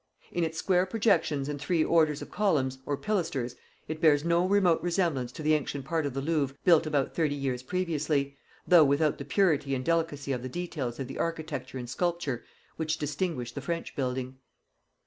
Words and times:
In 0.31 0.43
its 0.43 0.57
square 0.57 0.87
projections 0.87 1.47
and 1.47 1.61
three 1.61 1.83
orders 1.83 2.23
of 2.23 2.31
columns, 2.31 2.79
or 2.87 2.97
pilasters, 2.97 3.55
it 3.87 4.01
bears 4.01 4.25
no 4.25 4.47
remote 4.47 4.81
resemblance 4.81 5.31
to 5.33 5.43
the 5.43 5.53
ancient 5.53 5.85
part 5.85 6.07
of 6.07 6.15
the 6.15 6.21
Louvre 6.21 6.57
built 6.63 6.87
about 6.87 7.13
thirty 7.13 7.35
years 7.35 7.61
previously, 7.61 8.35
though 8.67 8.83
without 8.83 9.19
the 9.19 9.25
purity 9.25 9.75
and 9.75 9.85
delicacy 9.85 10.31
of 10.31 10.41
the 10.41 10.49
details 10.49 10.99
of 10.99 11.05
the 11.07 11.19
architecture 11.19 11.77
and 11.77 11.87
sculpture 11.87 12.43
which 12.77 12.97
distinguish 12.97 13.51
the 13.51 13.61
French 13.61 13.95
building. 13.95 14.37